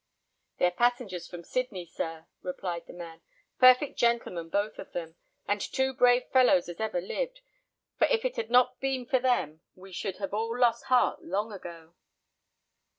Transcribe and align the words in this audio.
"They 0.57 0.65
are 0.65 0.71
passengers 0.71 1.27
from 1.27 1.43
Sidney, 1.43 1.85
sir," 1.85 2.25
replied 2.41 2.87
the 2.87 2.91
man; 2.93 3.21
"perfect 3.59 3.99
gentlemen 3.99 4.49
both 4.49 4.79
of 4.79 4.93
them, 4.93 5.15
and 5.47 5.61
two 5.61 5.93
brave 5.93 6.23
fellows 6.33 6.67
as 6.67 6.79
ever 6.79 6.99
lived; 6.99 7.41
for 7.99 8.07
if 8.07 8.25
it 8.25 8.35
had 8.35 8.49
not 8.49 8.79
been 8.79 9.05
for 9.05 9.19
them, 9.19 9.61
we 9.75 9.91
should 9.91 10.17
have 10.17 10.33
all 10.33 10.57
lost 10.57 10.85
heart 10.85 11.23
long 11.23 11.51
ago." 11.53 11.93